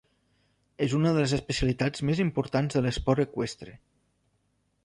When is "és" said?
0.85-0.95